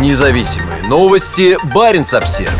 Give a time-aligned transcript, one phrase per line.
[0.00, 1.56] Независимые новости.
[1.72, 2.50] Барин обсерва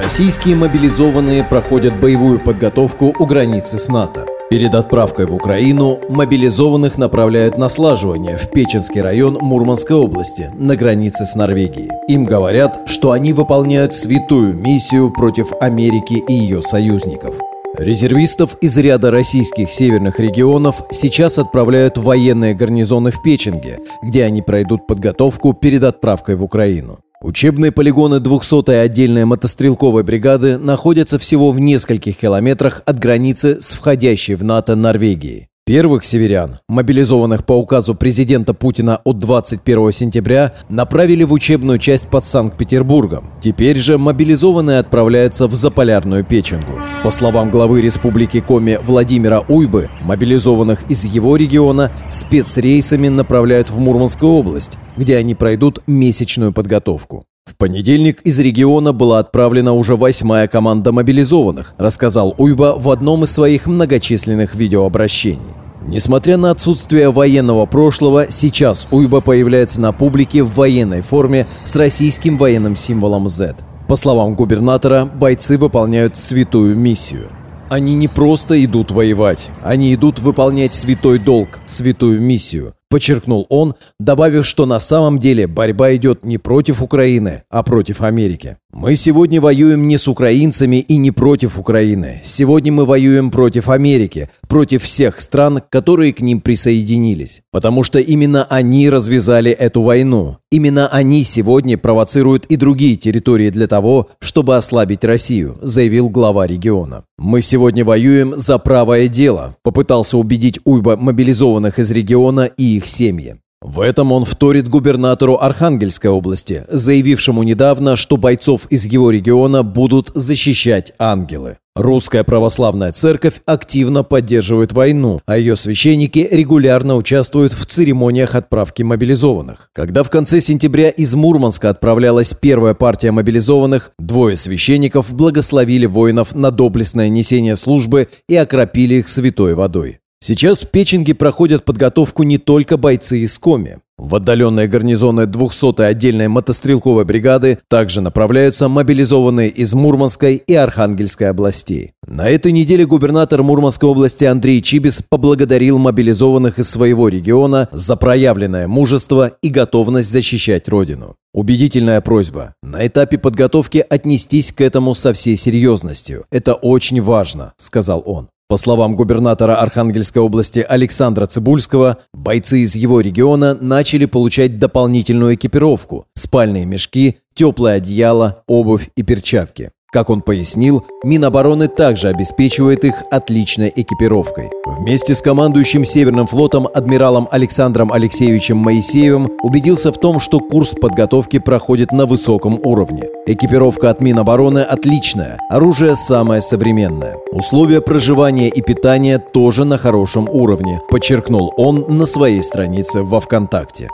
[0.00, 4.26] Российские мобилизованные проходят боевую подготовку у границы с НАТО.
[4.50, 11.26] Перед отправкой в Украину мобилизованных направляют на слаживание в Печенский район Мурманской области на границе
[11.26, 11.90] с Норвегией.
[12.06, 17.34] Им говорят, что они выполняют святую миссию против Америки и ее союзников.
[17.78, 24.42] Резервистов из ряда российских северных регионов сейчас отправляют в военные гарнизоны в Печенге, где они
[24.42, 26.98] пройдут подготовку перед отправкой в Украину.
[27.22, 34.34] Учебные полигоны 200-й отдельной мотострелковой бригады находятся всего в нескольких километрах от границы с входящей
[34.34, 35.49] в НАТО Норвегией.
[35.70, 42.24] Первых северян, мобилизованных по указу президента Путина от 21 сентября, направили в учебную часть под
[42.26, 43.30] Санкт-Петербургом.
[43.40, 46.72] Теперь же мобилизованные отправляются в Заполярную Печенгу.
[47.04, 54.32] По словам главы Республики Коми Владимира Уйбы, мобилизованных из его региона спецрейсами направляют в Мурманскую
[54.32, 57.26] область, где они пройдут месячную подготовку.
[57.50, 63.32] В понедельник из региона была отправлена уже восьмая команда мобилизованных, рассказал Уйба в одном из
[63.32, 65.56] своих многочисленных видеообращений.
[65.84, 72.38] Несмотря на отсутствие военного прошлого, сейчас Уйба появляется на публике в военной форме с российским
[72.38, 73.56] военным символом Z.
[73.88, 77.30] По словам губернатора, бойцы выполняют святую миссию.
[77.68, 84.44] Они не просто идут воевать, они идут выполнять святой долг, святую миссию, Подчеркнул он, добавив,
[84.44, 88.56] что на самом деле борьба идет не против Украины, а против Америки.
[88.72, 92.20] Мы сегодня воюем не с украинцами и не против Украины.
[92.24, 97.42] Сегодня мы воюем против Америки, против всех стран, которые к ним присоединились.
[97.52, 100.38] Потому что именно они развязали эту войну.
[100.50, 107.04] Именно они сегодня провоцируют и другие территории для того, чтобы ослабить Россию, заявил глава региона.
[107.16, 113.36] Мы сегодня воюем за правое дело, попытался убедить Уйба мобилизованных из региона и их семьи.
[113.62, 120.10] В этом он вторит губернатору Архангельской области, заявившему недавно, что бойцов из его региона будут
[120.14, 121.58] защищать ангелы.
[121.80, 129.70] Русская православная церковь активно поддерживает войну, а ее священники регулярно участвуют в церемониях отправки мобилизованных.
[129.72, 136.50] Когда в конце сентября из Мурманска отправлялась первая партия мобилизованных, двое священников благословили воинов на
[136.50, 140.00] доблестное несение службы и окропили их святой водой.
[140.22, 143.78] Сейчас в Печенге проходят подготовку не только бойцы из Коми.
[144.00, 151.92] В отдаленные гарнизоны 200-й отдельной мотострелковой бригады также направляются мобилизованные из Мурманской и Архангельской областей.
[152.06, 158.66] На этой неделе губернатор Мурманской области Андрей Чибис поблагодарил мобилизованных из своего региона за проявленное
[158.66, 161.16] мужество и готовность защищать родину.
[161.34, 162.54] Убедительная просьба.
[162.62, 166.24] На этапе подготовки отнестись к этому со всей серьезностью.
[166.30, 168.29] Это очень важно, сказал он.
[168.50, 176.06] По словам губернатора Архангельской области Александра Цибульского, бойцы из его региона начали получать дополнительную экипировку–
[176.16, 179.70] спальные мешки, теплое одеяло, обувь и перчатки.
[179.92, 184.50] Как он пояснил, Минобороны также обеспечивает их отличной экипировкой.
[184.64, 191.40] Вместе с командующим Северным флотом адмиралом Александром Алексеевичем Моисеевым убедился в том, что курс подготовки
[191.40, 193.02] проходит на высоком уровне.
[193.26, 197.16] Экипировка от Минобороны отличная, оружие самое современное.
[197.32, 203.88] Условия проживания и питания тоже на хорошем уровне, подчеркнул он на своей странице во ВКонтакте.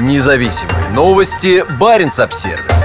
[0.00, 1.64] Независимые новости.
[1.78, 2.75] Барин обсервис